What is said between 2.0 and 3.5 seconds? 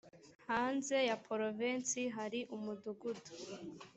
hari umudugudu